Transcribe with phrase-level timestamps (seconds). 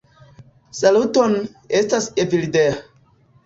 [0.77, 1.37] "Saluton,
[1.83, 2.77] estas Evildea.